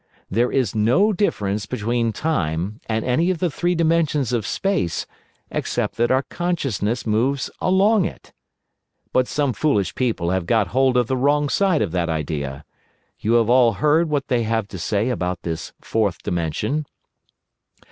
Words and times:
_There 0.33 0.51
is 0.51 0.73
no 0.73 1.13
difference 1.13 1.67
between 1.67 2.11
Time 2.11 2.81
and 2.87 3.05
any 3.05 3.29
of 3.29 3.37
the 3.37 3.51
three 3.51 3.75
dimensions 3.75 4.33
of 4.33 4.47
Space 4.47 5.05
except 5.51 5.95
that 5.97 6.09
our 6.09 6.23
consciousness 6.23 7.05
moves 7.05 7.51
along 7.59 8.05
it_. 8.05 8.31
But 9.13 9.27
some 9.27 9.53
foolish 9.53 9.93
people 9.93 10.31
have 10.31 10.47
got 10.47 10.69
hold 10.69 10.97
of 10.97 11.05
the 11.05 11.15
wrong 11.17 11.49
side 11.49 11.83
of 11.83 11.91
that 11.91 12.09
idea. 12.09 12.65
You 13.19 13.33
have 13.33 13.49
all 13.51 13.73
heard 13.73 14.09
what 14.09 14.27
they 14.27 14.41
have 14.41 14.67
to 14.69 14.79
say 14.79 15.09
about 15.09 15.43
this 15.43 15.71
Fourth 15.81 16.23
Dimension?" 16.23 16.87